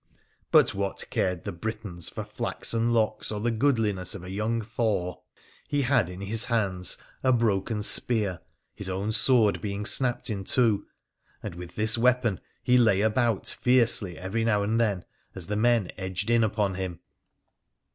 [0.51, 4.59] But what cared the Britons for flaxen locks or the goodli ness of a young
[4.59, 5.21] Thor?
[5.67, 8.39] He had in his hands a broken spear,
[8.73, 10.87] his own sword being snapped in two;
[11.43, 15.91] and with this weapon he lay about fiercely every now and then as the men
[15.99, 16.99] edged in upon him.